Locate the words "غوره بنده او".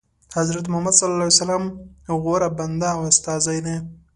2.23-3.01